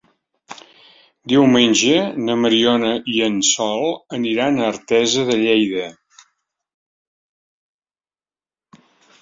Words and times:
Diumenge 1.33 1.99
na 2.29 2.37
Mariona 2.45 2.89
i 3.13 3.19
en 3.27 3.37
Sol 3.49 3.85
aniran 4.19 4.57
a 4.57 4.65
Artesa 4.71 5.29
de 5.31 5.39
Lleida. 5.43 5.91